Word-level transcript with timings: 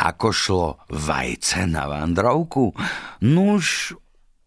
Ako 0.00 0.32
šlo 0.32 0.80
vajce 0.88 1.68
na 1.68 1.84
vandrovku? 1.84 2.72
Nuž, 3.20 3.92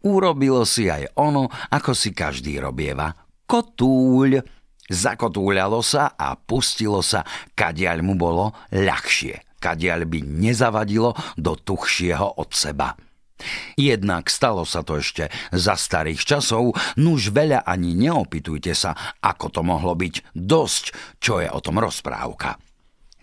urobilo 0.02 0.66
si 0.66 0.90
aj 0.90 1.14
ono, 1.14 1.46
ako 1.70 1.94
si 1.94 2.10
každý 2.10 2.58
robieva. 2.58 3.14
Kotúľ. 3.46 4.42
Zakotúľalo 4.84 5.80
sa 5.80 6.12
a 6.20 6.36
pustilo 6.36 7.00
sa, 7.00 7.24
kadiaľ 7.56 8.04
mu 8.04 8.20
bolo 8.20 8.52
ľahšie, 8.76 9.56
kadiaľ 9.64 10.04
by 10.04 10.20
nezavadilo 10.28 11.16
do 11.40 11.56
tuchšieho 11.56 12.36
od 12.42 12.52
seba. 12.52 12.92
Jednak 13.80 14.28
stalo 14.28 14.68
sa 14.68 14.84
to 14.84 15.00
ešte 15.00 15.32
za 15.56 15.80
starých 15.80 16.20
časov, 16.20 16.76
nuž 17.00 17.32
veľa 17.32 17.64
ani 17.64 17.96
neopitujte 17.96 18.76
sa, 18.76 18.92
ako 19.24 19.46
to 19.56 19.62
mohlo 19.64 19.96
byť 19.96 20.36
dosť, 20.36 20.86
čo 21.24 21.40
je 21.40 21.48
o 21.48 21.60
tom 21.64 21.80
rozprávka. 21.80 22.60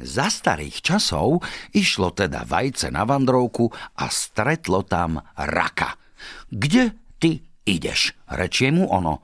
Za 0.00 0.32
starých 0.32 0.80
časov 0.80 1.44
išlo 1.76 2.16
teda 2.16 2.48
vajce 2.48 2.88
na 2.88 3.04
vandrovku 3.04 3.68
a 4.00 4.08
stretlo 4.08 4.80
tam 4.80 5.20
raka. 5.36 6.00
Kde 6.48 6.96
ty 7.20 7.44
ideš? 7.68 8.16
Rečie 8.32 8.72
mu 8.72 8.88
ono. 8.88 9.20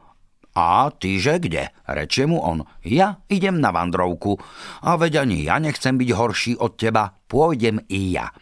A 0.57 0.89
tyže 0.93 1.41
kde? 1.41 1.73
Rečie 1.85 2.29
mu 2.29 2.41
on. 2.41 2.65
Ja 2.85 3.21
idem 3.29 3.61
na 3.61 3.73
vandrovku. 3.73 4.37
A 4.85 5.01
veď 5.01 5.25
ani 5.25 5.45
ja 5.45 5.57
nechcem 5.61 5.97
byť 5.97 6.11
horší 6.13 6.53
od 6.57 6.77
teba, 6.81 7.13
pôjdem 7.29 7.81
i 7.89 8.17
ja. 8.17 8.33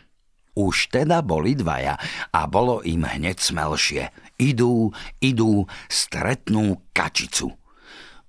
Už 0.54 0.94
teda 0.94 1.22
boli 1.26 1.58
dvaja 1.58 1.98
a 2.30 2.40
bolo 2.46 2.82
im 2.86 3.02
hneď 3.02 3.42
smelšie. 3.42 4.14
Idú, 4.38 4.94
idú, 5.18 5.66
stretnú 5.90 6.82
kačicu. 6.94 7.54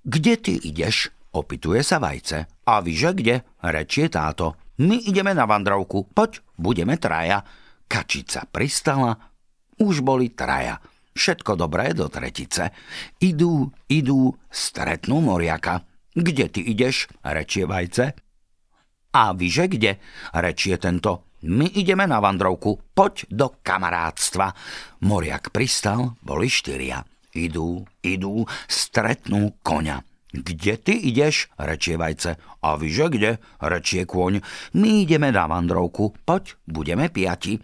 Kde 0.02 0.34
ty 0.38 0.54
ideš? 0.58 1.14
Opituje 1.36 1.84
sa 1.84 2.00
vajce. 2.00 2.64
A 2.64 2.80
vyže 2.80 3.12
kde? 3.12 3.44
Rečie 3.60 4.08
táto. 4.08 4.56
My 4.80 4.96
ideme 5.04 5.36
na 5.36 5.44
vandrovku. 5.44 6.08
Poď, 6.08 6.40
budeme 6.56 6.96
traja. 6.96 7.44
Kačica 7.84 8.48
pristala. 8.48 9.12
Už 9.76 10.00
boli 10.00 10.32
traja. 10.32 10.80
Všetko 11.12 11.60
dobré 11.60 11.92
do 11.92 12.08
tretice. 12.08 12.72
Idú, 13.20 13.68
idú, 13.92 14.32
stretnú 14.48 15.20
moriaka. 15.20 15.84
Kde 16.16 16.48
ty 16.48 16.60
ideš? 16.72 17.12
Rečie 17.20 17.68
vajce. 17.68 18.16
A 19.12 19.32
vyže 19.36 19.68
kde? 19.68 20.00
Rečie 20.32 20.80
tento. 20.80 21.36
My 21.44 21.68
ideme 21.68 22.08
na 22.08 22.16
vandrovku, 22.16 22.80
poď 22.96 23.28
do 23.28 23.60
kamarátstva. 23.60 24.56
Moriak 25.04 25.52
pristal, 25.52 26.16
boli 26.24 26.48
štyria. 26.48 27.04
Idú, 27.36 27.84
idú, 28.00 28.48
stretnú 28.64 29.60
koňa. 29.60 30.15
Kde 30.36 30.76
ty 30.76 30.92
ideš? 30.92 31.48
rečie 31.56 31.96
vajce. 31.96 32.36
A 32.60 32.76
vyže 32.76 33.08
kde? 33.08 33.30
rečie 33.64 34.04
kôň. 34.04 34.44
My 34.76 35.08
ideme 35.08 35.32
na 35.32 35.48
vandrovku, 35.48 36.12
poď, 36.28 36.60
budeme 36.68 37.08
piati. 37.08 37.56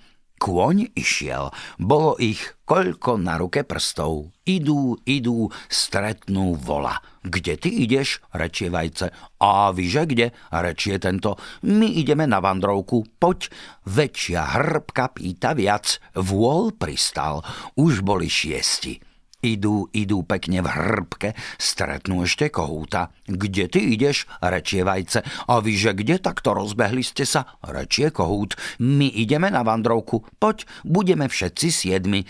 Kôň 0.43 0.91
išiel. 0.99 1.55
Bolo 1.79 2.19
ich 2.19 2.59
koľko 2.67 3.15
na 3.15 3.39
ruke 3.39 3.63
prstov. 3.63 4.35
Idú, 4.43 4.99
idú, 5.07 5.47
stretnú 5.71 6.59
vola. 6.59 6.99
Kde 7.23 7.55
ty 7.55 7.71
ideš? 7.71 8.19
rečie 8.35 8.67
vajce. 8.67 9.15
A 9.39 9.71
vyže 9.71 10.03
kde? 10.03 10.35
rečie 10.51 10.99
tento. 10.99 11.39
My 11.63 11.87
ideme 11.87 12.27
na 12.27 12.43
vandrovku. 12.43 13.07
Poď. 13.23 13.55
Väčšia 13.87 14.43
hrbka 14.59 15.15
pýta 15.15 15.55
viac. 15.55 16.03
Vôl 16.19 16.75
pristal. 16.75 17.47
Už 17.79 18.03
boli 18.03 18.27
šiesti. 18.27 19.12
Idú, 19.43 19.91
idú 19.91 20.23
pekne 20.23 20.63
v 20.63 20.71
hrbke, 20.71 21.35
stretnú 21.59 22.23
ešte 22.23 22.47
kohúta. 22.47 23.11
Kde 23.27 23.67
ty 23.67 23.91
ideš? 23.91 24.31
rečie 24.39 24.87
vajce. 24.87 25.27
A 25.51 25.59
vy, 25.59 25.75
že 25.75 25.99
kde 25.99 26.23
takto 26.23 26.55
rozbehli 26.55 27.03
ste 27.03 27.27
sa? 27.27 27.59
rečie 27.67 28.15
kohút. 28.15 28.55
My 28.79 29.11
ideme 29.11 29.51
na 29.51 29.67
vandrovku. 29.67 30.23
Poď, 30.39 30.63
budeme 30.87 31.27
všetci 31.27 31.75
siedmi. 31.75 32.23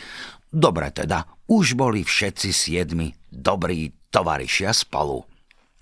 Dobre 0.48 0.88
teda, 0.88 1.28
už 1.52 1.76
boli 1.76 2.00
všetci 2.00 2.48
siedmi. 2.48 3.12
Dobrí 3.28 3.92
tovarišia 4.08 4.72
spolu. 4.72 5.31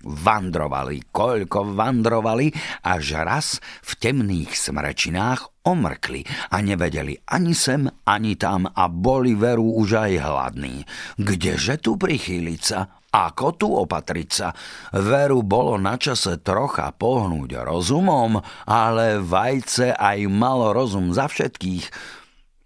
Vandrovali, 0.01 1.13
koľko 1.13 1.77
vandrovali, 1.77 2.49
až 2.85 3.21
raz 3.21 3.47
v 3.85 3.91
temných 3.97 4.53
smrečinách 4.53 5.61
omrkli 5.61 6.25
a 6.49 6.57
nevedeli 6.61 7.21
ani 7.29 7.53
sem, 7.53 7.85
ani 8.05 8.33
tam 8.33 8.65
a 8.65 8.89
boli 8.89 9.37
veru 9.37 9.77
už 9.77 9.89
aj 9.97 10.11
hladní. 10.17 10.75
Kdeže 11.21 11.77
tu 11.81 12.01
prichýliť 12.01 12.61
sa? 12.61 13.01
Ako 13.11 13.59
tu 13.59 13.67
opatriť 13.67 14.29
sa? 14.31 14.55
Veru 14.95 15.43
bolo 15.43 15.75
na 15.75 15.99
čase 15.99 16.39
trocha 16.39 16.95
pohnúť 16.95 17.59
rozumom, 17.67 18.39
ale 18.63 19.19
vajce 19.19 19.91
aj 19.99 20.31
malo 20.31 20.71
rozum 20.71 21.11
za 21.11 21.27
všetkých 21.27 21.91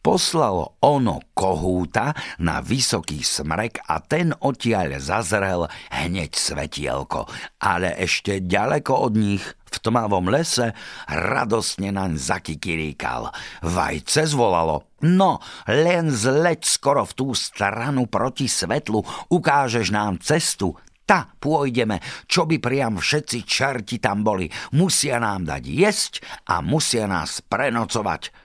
poslalo 0.05 0.77
ono 0.85 1.17
kohúta 1.33 2.13
na 2.37 2.61
vysoký 2.61 3.25
smrek 3.25 3.81
a 3.89 3.97
ten 4.05 4.37
odtiaľ 4.37 5.01
zazrel 5.01 5.65
hneď 5.89 6.29
svetielko. 6.29 7.25
Ale 7.65 7.97
ešte 7.97 8.45
ďaleko 8.45 8.93
od 8.93 9.13
nich, 9.17 9.41
v 9.65 9.77
tmavom 9.81 10.29
lese, 10.29 10.77
radosne 11.09 11.89
naň 11.89 12.21
zakikiríkal. 12.21 13.33
Vajce 13.65 14.29
zvolalo. 14.29 14.93
No, 15.01 15.41
len 15.65 16.13
zleď 16.13 16.61
skoro 16.61 17.01
v 17.09 17.13
tú 17.17 17.27
stranu 17.33 18.05
proti 18.05 18.45
svetlu, 18.45 19.01
ukážeš 19.33 19.89
nám 19.89 20.21
cestu, 20.21 20.77
ta 21.05 21.29
pôjdeme, 21.37 22.01
čo 22.29 22.45
by 22.45 22.61
priam 22.61 23.01
všetci 23.01 23.45
čerti 23.45 23.97
tam 23.97 24.21
boli. 24.21 24.49
Musia 24.77 25.17
nám 25.17 25.49
dať 25.49 25.63
jesť 25.65 26.13
a 26.49 26.61
musia 26.61 27.09
nás 27.09 27.41
prenocovať. 27.45 28.44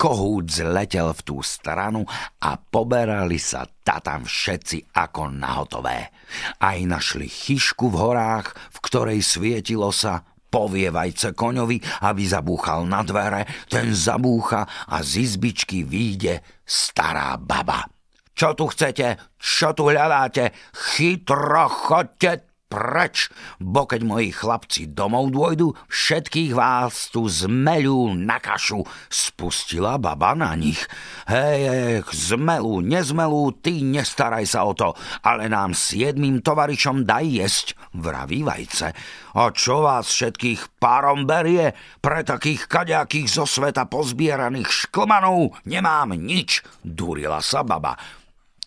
Kohút 0.00 0.48
zletel 0.48 1.12
v 1.12 1.20
tú 1.20 1.44
stranu 1.44 2.08
a 2.40 2.56
poberali 2.56 3.36
sa 3.36 3.68
tam 3.84 4.24
všetci 4.24 4.96
ako 4.96 5.28
nahotové. 5.28 6.08
Aj 6.56 6.80
našli 6.80 7.28
chyšku 7.28 7.92
v 7.92 8.00
horách, 8.00 8.48
v 8.72 8.78
ktorej 8.80 9.20
svietilo 9.20 9.92
sa 9.92 10.24
Povievajce 10.50 11.36
koňovi, 11.36 11.78
aby 12.08 12.22
zabúchal 12.24 12.88
na 12.88 13.04
dvere, 13.04 13.44
ten 13.68 13.92
zabúcha 13.92 14.66
a 14.88 15.04
z 15.04 15.22
izbičky 15.22 15.84
výjde 15.84 16.42
stará 16.64 17.36
baba. 17.36 17.84
Čo 18.32 18.56
tu 18.56 18.72
chcete? 18.72 19.36
Čo 19.36 19.76
tu 19.76 19.92
hľadáte? 19.92 20.50
Chytro 20.72 21.68
chodte 21.68 22.49
preč, 22.70 23.26
bo 23.58 23.82
keď 23.84 24.06
moji 24.06 24.30
chlapci 24.30 24.94
domov 24.94 25.34
dôjdu, 25.34 25.74
všetkých 25.90 26.54
vás 26.54 27.10
tu 27.10 27.26
zmelú 27.26 28.14
na 28.14 28.38
kašu, 28.38 28.86
spustila 29.10 29.98
baba 29.98 30.38
na 30.38 30.54
nich. 30.54 30.78
Hej, 31.26 31.58
hej, 31.66 31.94
zmelú, 32.14 32.78
nezmelú, 32.78 33.58
ty 33.58 33.82
nestaraj 33.82 34.46
sa 34.46 34.62
o 34.62 34.72
to, 34.72 34.94
ale 35.26 35.50
nám 35.50 35.74
siedmým 35.74 36.38
tovarišom 36.46 37.02
daj 37.02 37.26
jesť, 37.26 37.66
vraví 37.98 38.46
vajce. 38.46 38.94
A 39.34 39.50
čo 39.50 39.82
vás 39.82 40.06
všetkých 40.06 40.78
párom 40.78 41.26
berie? 41.26 41.74
Pre 41.98 42.22
takých 42.22 42.70
kaďakých 42.70 43.26
zo 43.26 43.50
sveta 43.50 43.90
pozbieraných 43.90 44.86
šklmanov 44.86 45.58
nemám 45.66 46.14
nič, 46.14 46.62
durila 46.86 47.42
sa 47.42 47.66
baba 47.66 48.19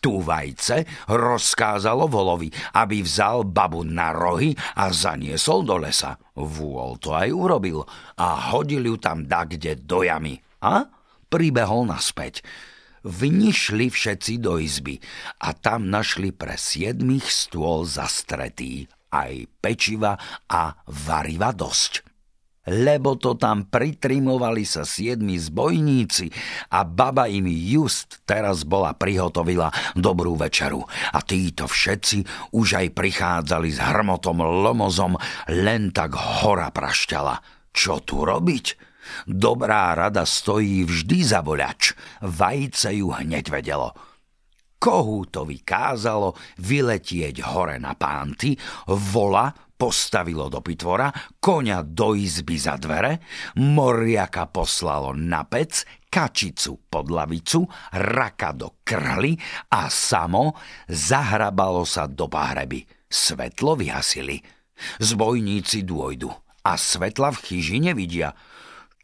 tu 0.04 0.20
vajce, 0.20 1.08
rozkázalo 1.08 2.04
volovi, 2.12 2.52
aby 2.76 3.00
vzal 3.00 3.48
babu 3.48 3.80
na 3.88 4.12
rohy 4.12 4.52
a 4.76 4.92
zaniesol 4.92 5.64
do 5.64 5.80
lesa. 5.80 6.20
Vôl 6.36 7.00
to 7.00 7.16
aj 7.16 7.32
urobil 7.32 7.88
a 8.20 8.52
hodil 8.52 8.84
ju 8.84 9.00
tam 9.00 9.24
dakde 9.24 9.80
do 9.80 10.04
jamy. 10.04 10.44
A 10.60 10.84
pribehol 11.32 11.88
naspäť. 11.88 12.44
Vnišli 13.04 13.88
všetci 13.88 14.44
do 14.44 14.60
izby 14.60 15.00
a 15.40 15.56
tam 15.56 15.88
našli 15.88 16.36
pre 16.36 16.60
siedmých 16.60 17.24
stôl 17.24 17.88
zastretý 17.88 18.84
aj 19.08 19.48
pečiva 19.60 20.20
a 20.48 20.76
variva 20.88 21.52
dosť. 21.56 22.13
Lebo 22.68 23.20
to 23.20 23.36
tam 23.36 23.68
pritrimovali 23.68 24.64
sa 24.64 24.88
siedmi 24.88 25.36
zbojníci 25.36 26.32
a 26.72 26.84
baba 26.88 27.28
im 27.28 27.44
just 27.48 28.24
teraz 28.24 28.64
bola 28.64 28.96
prihotovila 28.96 29.68
dobrú 29.92 30.36
večeru. 30.38 30.80
A 31.12 31.20
títo 31.20 31.68
všetci 31.68 32.50
už 32.56 32.68
aj 32.80 32.86
prichádzali 32.96 33.68
s 33.68 33.80
hrmotom 33.80 34.40
lomozom, 34.40 35.16
len 35.52 35.92
tak 35.92 36.16
hora 36.16 36.72
prašťala. 36.72 37.40
Čo 37.74 38.00
tu 38.06 38.24
robiť? 38.24 38.94
Dobrá 39.28 39.92
rada 39.92 40.24
stojí 40.24 40.88
vždy 40.88 41.18
za 41.20 41.44
voľač. 41.44 41.92
Vajce 42.24 42.96
ju 42.96 43.12
hneď 43.12 43.52
vedelo. 43.52 43.92
Kohútovi 44.80 45.64
kázalo 45.64 46.36
vyletieť 46.60 47.40
hore 47.40 47.80
na 47.80 47.96
pánty, 47.96 48.52
vola 48.88 49.48
postavilo 49.84 50.48
do 50.48 50.64
pitvora, 50.64 51.12
koňa 51.44 51.84
do 51.84 52.16
izby 52.16 52.56
za 52.56 52.80
dvere, 52.80 53.20
moriaka 53.60 54.48
poslalo 54.48 55.12
na 55.12 55.44
pec, 55.44 55.84
kačicu 56.08 56.88
pod 56.88 57.12
lavicu, 57.12 57.68
raka 57.92 58.56
do 58.56 58.80
krhly 58.80 59.36
a 59.76 59.92
samo 59.92 60.56
zahrabalo 60.88 61.84
sa 61.84 62.08
do 62.08 62.32
pahreby. 62.32 62.80
Svetlo 63.12 63.76
vyhasili. 63.76 64.40
Zbojníci 65.04 65.84
dôjdu 65.84 66.32
a 66.64 66.80
svetla 66.80 67.36
v 67.36 67.38
chyži 67.44 67.84
nevidia. 67.84 68.32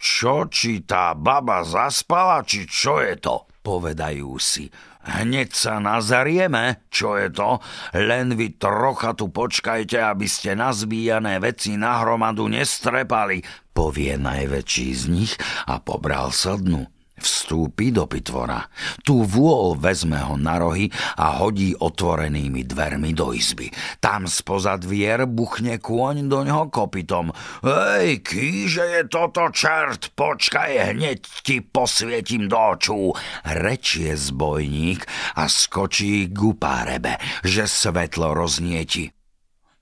Čo, 0.00 0.48
či 0.48 0.80
tá 0.88 1.12
baba 1.12 1.60
zaspala, 1.60 2.40
či 2.40 2.64
čo 2.64 3.04
je 3.04 3.20
to? 3.20 3.50
Povedajú 3.60 4.40
si. 4.40 4.72
Hneď 5.00 5.56
sa 5.56 5.80
nazarieme, 5.80 6.84
čo 6.92 7.16
je 7.16 7.32
to, 7.32 7.60
len 7.96 8.36
vy 8.36 8.56
trocha 8.60 9.16
tu 9.16 9.32
počkajte, 9.32 9.96
aby 9.96 10.28
ste 10.28 10.52
nazbíjané 10.52 11.40
veci 11.40 11.76
na 11.80 12.04
hromadu 12.04 12.48
nestrepali, 12.52 13.40
povie 13.72 14.20
najväčší 14.20 14.88
z 14.92 15.04
nich 15.08 15.32
a 15.64 15.80
pobral 15.80 16.32
sa 16.36 16.56
dnu. 16.60 17.00
Vstúpi 17.20 17.93
do 17.93 18.08
pitvora. 18.08 18.64
Tu 19.05 19.12
vôľ 19.12 19.76
vezme 19.76 20.17
ho 20.25 20.40
na 20.40 20.56
rohy 20.56 20.88
a 21.20 21.44
hodí 21.44 21.76
otvorenými 21.76 22.64
dvermi 22.64 23.12
do 23.12 23.37
izby. 23.37 23.69
Tam 24.00 24.25
spoza 24.25 24.81
dvier 24.81 25.28
buchne 25.28 25.76
kôň 25.76 26.32
do 26.32 26.40
ňoho 26.40 26.72
kopitom. 26.72 27.28
Hej, 27.61 28.25
kýže 28.25 28.84
je 28.88 29.02
toto 29.12 29.52
čert, 29.52 30.17
počkaj, 30.17 30.96
hneď 30.96 31.20
ti 31.44 31.61
posvietím 31.61 32.49
do 32.49 32.56
očú. 32.56 33.12
Rečie 33.44 34.16
zbojník 34.16 35.05
a 35.37 35.44
skočí 35.44 36.32
k 36.32 36.38
upárebe, 36.40 37.20
že 37.44 37.69
svetlo 37.69 38.32
roznieti. 38.32 39.19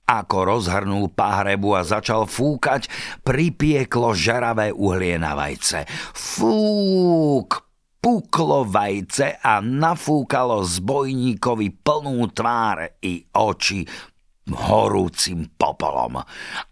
Ako 0.09 0.49
rozhrnul 0.49 1.13
pahrebu 1.13 1.77
a 1.77 1.85
začal 1.85 2.25
fúkať, 2.25 2.89
pripieklo 3.21 4.17
žeravé 4.17 4.73
uhlie 4.73 5.21
na 5.21 5.37
vajce. 5.37 5.85
Fúk! 6.17 7.69
Puklo 7.99 8.63
vajce 8.63 9.43
a 9.43 9.59
nafúkalo 9.59 10.63
zbojníkovi 10.63 11.83
plnú 11.83 12.31
tvár 12.31 12.95
i 13.03 13.27
oči 13.35 13.83
horúcim 14.55 15.53
popolom. 15.59 16.17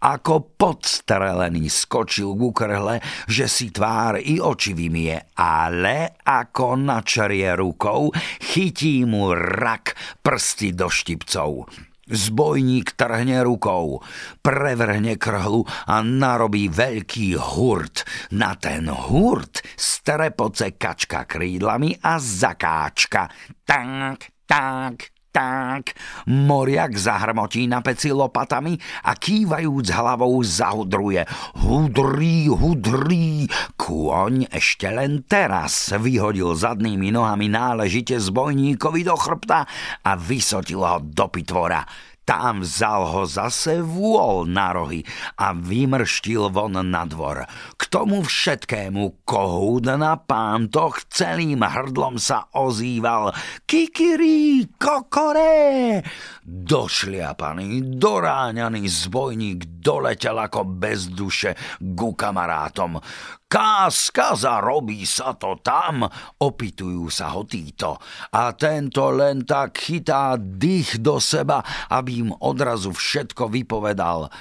Ako 0.01 0.57
podstrelený 0.57 1.69
skočil 1.69 2.33
k 2.33 2.41
ukrhle, 2.41 2.95
že 3.29 3.45
si 3.45 3.69
tvár 3.69 4.17
i 4.17 4.41
oči 4.41 4.73
vymie, 4.73 5.37
ale 5.37 6.17
ako 6.25 6.79
načrie 6.79 7.53
rukou, 7.53 8.09
chytí 8.41 9.05
mu 9.05 9.35
rak 9.35 9.93
prsty 10.25 10.73
do 10.73 10.89
štipcov. 10.89 11.69
Zbojník 12.07 12.95
trhne 12.95 13.43
rukou, 13.43 13.99
prevrhne 14.39 15.19
krhlu 15.19 15.67
a 15.67 15.99
narobí 15.99 16.71
veľký 16.71 17.35
hurt. 17.35 18.07
Na 18.31 18.55
ten 18.55 18.87
hurt 18.87 19.59
strepoce 19.75 20.79
kačka 20.79 21.27
krídlami 21.27 21.99
a 21.99 22.15
zakáčka. 22.15 23.27
Tak, 23.67 24.47
tak, 24.47 25.16
tak. 25.37 25.93
Moriak 26.25 26.97
zahrmotí 26.97 27.69
na 27.69 27.85
peci 27.85 28.09
lopatami 28.09 28.73
a 29.05 29.13
kývajúc 29.13 29.93
hlavou 29.93 30.41
zahudruje. 30.41 31.29
Hudrí, 31.61 32.49
hudrí. 32.49 33.45
Kôň 33.77 34.49
ešte 34.49 34.89
len 34.89 35.21
teraz 35.29 35.93
vyhodil 35.93 36.57
zadnými 36.57 37.13
nohami 37.13 37.53
náležite 37.53 38.17
zbojníkovi 38.17 39.05
do 39.05 39.13
chrbta 39.13 39.69
a 40.01 40.11
vysotil 40.17 40.81
ho 40.81 40.97
do 41.05 41.29
pitvora. 41.29 41.85
Tam 42.27 42.59
vzal 42.59 43.07
ho 43.07 43.23
zase 43.23 43.79
vôľ 43.79 44.51
na 44.51 44.75
rohy 44.75 44.99
a 45.39 45.55
vymrštil 45.55 46.51
von 46.51 46.75
na 46.75 47.07
dvor. 47.07 47.47
K 47.79 47.81
tomu 47.87 48.19
všetkému 48.19 49.23
kohúd 49.23 49.87
na 49.95 50.19
pántoch 50.19 51.07
celým 51.07 51.63
hrdlom 51.63 52.19
sa 52.19 52.51
ozýval 52.51 53.31
Kikiri, 53.63 54.67
kokore! 54.75 56.03
Došliapaný, 56.47 57.99
doráňaný 57.99 58.87
zbojník 58.87 59.83
doletel 59.83 60.39
ako 60.39 60.63
bez 60.79 61.11
duše 61.11 61.59
ku 61.83 62.15
kamarátom. 62.15 63.03
Káskaza, 63.51 64.63
robí 64.63 65.03
sa 65.03 65.35
to 65.35 65.59
tam, 65.59 66.07
opitujú 66.39 67.11
sa 67.11 67.35
ho 67.35 67.43
títo. 67.43 67.99
A 68.31 68.55
tento 68.55 69.11
len 69.11 69.43
tak 69.43 69.75
chytá 69.75 70.39
dých 70.39 71.03
do 71.03 71.19
seba, 71.19 71.59
aby 71.91 72.23
im 72.23 72.31
odrazu 72.39 72.95
všetko 72.95 73.51
vypovedal. 73.51 74.31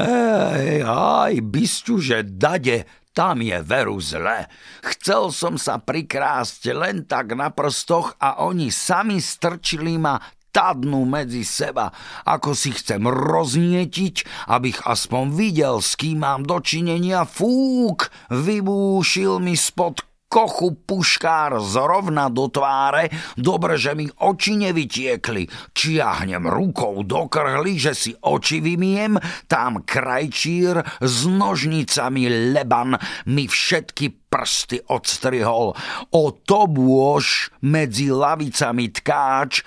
Ej, 0.00 0.80
aj, 0.88 1.44
bysťu, 1.44 1.94
že 2.00 2.24
dade, 2.24 2.88
tam 3.12 3.44
je 3.44 3.60
veru 3.60 4.00
zle. 4.00 4.48
Chcel 4.80 5.28
som 5.28 5.60
sa 5.60 5.76
prikrásť 5.76 6.72
len 6.72 7.04
tak 7.04 7.36
na 7.36 7.52
prstoch 7.52 8.16
a 8.16 8.40
oni 8.48 8.72
sami 8.72 9.20
strčili 9.20 10.00
ma 10.00 10.16
tadnú 10.50 11.06
medzi 11.06 11.46
seba, 11.46 11.90
ako 12.26 12.54
si 12.54 12.74
chcem 12.74 13.02
roznietiť, 13.06 14.46
abych 14.50 14.82
aspoň 14.84 15.24
videl, 15.34 15.82
s 15.82 15.96
kým 15.96 16.22
mám 16.22 16.46
dočinenia. 16.46 17.24
Fúk, 17.24 18.10
vybúšil 18.30 19.38
mi 19.40 19.54
spod 19.54 20.10
kochu 20.30 20.78
puškár 20.86 21.58
zrovna 21.58 22.30
do 22.30 22.46
tváre, 22.46 23.10
dobre, 23.34 23.74
že 23.74 23.98
mi 23.98 24.06
oči 24.06 24.54
nevytiekli. 24.62 25.74
Čiahnem 25.74 26.46
rukou 26.46 27.02
do 27.02 27.26
krhly, 27.26 27.74
že 27.82 27.92
si 27.98 28.14
oči 28.14 28.62
vymiem, 28.62 29.18
tam 29.50 29.82
krajčír 29.82 31.02
s 31.02 31.26
nožnicami 31.26 32.54
leban 32.54 32.94
mi 33.26 33.50
všetky 33.50 34.30
prsty 34.30 34.86
odstrihol. 34.86 35.74
O 36.14 36.24
to 36.30 36.70
bôž 36.70 37.50
medzi 37.66 38.14
lavicami 38.14 38.94
tkáč 38.94 39.66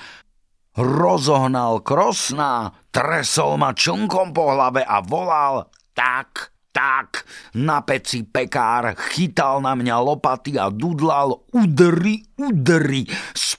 rozohnal 0.77 1.85
krosná, 1.85 2.73
tresol 2.89 3.61
ma 3.61 3.73
člnkom 3.73 4.33
po 4.33 4.53
hlave 4.53 4.81
a 4.81 5.01
volal 5.05 5.69
tak, 5.93 6.53
tak. 6.73 7.25
Na 7.53 7.85
peci 7.85 8.25
pekár 8.25 8.97
chytal 9.13 9.61
na 9.61 9.77
mňa 9.77 9.97
lopaty 10.01 10.57
a 10.57 10.73
dudlal 10.73 11.45
udri, 11.53 12.25
udri. 12.33 13.05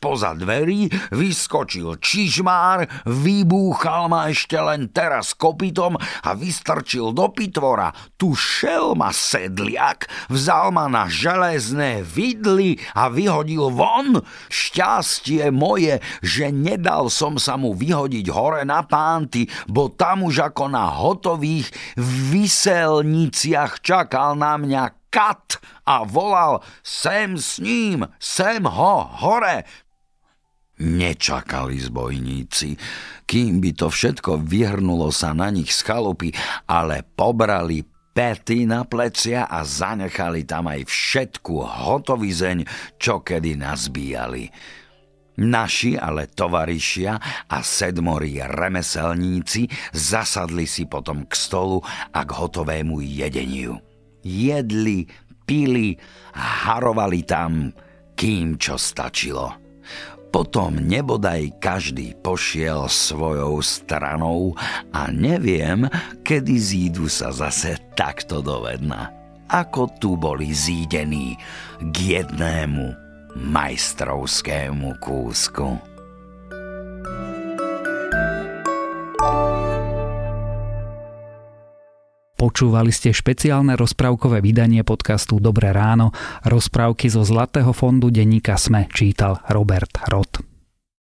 Spoza 0.05 0.37
dverí 0.37 0.93
vyskočil 1.17 1.97
čižmár, 1.97 3.09
vybúchal 3.09 4.13
ma 4.13 4.29
ešte 4.29 4.61
len 4.61 4.93
teraz 4.93 5.33
kopytom 5.33 5.97
a 5.97 6.31
vystrčil 6.37 7.17
do 7.17 7.33
pitvora. 7.33 7.89
Tu 8.21 8.37
šel 8.37 8.93
ma 9.01 9.09
sedliak, 9.17 10.05
vzal 10.29 10.77
ma 10.77 10.93
na 10.93 11.09
železné 11.09 12.05
vidly 12.05 12.77
a 12.93 13.09
vyhodil 13.09 13.73
von. 13.73 14.21
Šťastie 14.53 15.49
moje, 15.49 16.05
že 16.21 16.53
nedal 16.53 17.09
som 17.09 17.41
sa 17.41 17.57
mu 17.57 17.73
vyhodiť 17.73 18.29
hore 18.29 18.61
na 18.69 18.85
pánty, 18.85 19.49
bo 19.73 19.89
tam 19.89 20.29
už 20.29 20.53
ako 20.53 20.69
na 20.69 20.85
hotových 21.01 21.73
vyselniciach 21.97 23.81
čakal 23.81 24.37
na 24.37 24.61
mňa 24.61 25.01
kat 25.15 25.63
a 25.87 26.03
volal 26.03 26.59
sem 26.83 27.39
s 27.39 27.63
ním, 27.63 28.03
sem 28.19 28.67
ho, 28.67 29.07
hore. 29.23 29.63
Nečakali 30.75 31.79
zbojníci, 31.79 32.75
kým 33.31 33.63
by 33.63 33.71
to 33.79 33.87
všetko 33.87 34.43
vyhrnulo 34.43 35.15
sa 35.15 35.31
na 35.31 35.47
nich 35.55 35.71
z 35.71 35.87
chalupy, 35.87 36.35
ale 36.67 37.07
pobrali 37.15 37.87
pety 38.15 38.67
na 38.67 38.83
plecia 38.83 39.47
a 39.47 39.63
zanechali 39.63 40.43
tam 40.43 40.67
aj 40.71 40.87
všetku 40.87 41.55
hotovizeň, 41.63 42.67
čo 42.99 43.23
kedy 43.23 43.55
nazbíjali. 43.55 44.51
Naši 45.35 45.99
ale 45.99 46.31
tovarišia 46.31 47.19
a 47.51 47.59
sedmorí 47.59 48.39
remeselníci 48.39 49.67
zasadli 49.91 50.63
si 50.63 50.87
potom 50.87 51.27
k 51.27 51.35
stolu 51.35 51.83
a 52.15 52.23
k 52.23 52.31
hotovému 52.31 53.03
jedeniu 53.03 53.75
jedli, 54.25 55.05
pili 55.45 55.95
harovali 56.35 57.21
tam, 57.23 57.69
kým 58.17 58.57
čo 58.57 58.81
stačilo. 58.81 59.53
Potom 60.35 60.83
nebodaj 60.83 61.63
každý 61.63 62.19
pošiel 62.19 62.91
svojou 62.91 63.63
stranou 63.63 64.59
a 64.91 65.07
neviem, 65.15 65.87
kedy 66.27 66.55
zídu 66.59 67.07
sa 67.07 67.31
zase 67.31 67.79
takto 67.95 68.43
dovedná. 68.43 69.15
Ako 69.47 69.95
tu 70.03 70.19
boli 70.19 70.51
zídení 70.51 71.39
k 71.79 71.95
jednému 72.19 72.99
majstrovskému 73.39 74.99
kúsku. 74.99 75.94
Počúvali 82.45 82.93
ste 82.93 83.09
špeciálne 83.09 83.73
rozprávkové 83.73 84.45
vydanie 84.45 84.85
podcastu 84.85 85.41
Dobré 85.41 85.73
ráno. 85.73 86.13
Rozprávky 86.45 87.09
zo 87.09 87.25
Zlatého 87.25 87.73
fondu 87.73 88.13
denníka 88.13 88.61
Sme 88.61 88.85
čítal 88.93 89.41
Robert 89.49 90.05
Roth. 90.13 90.54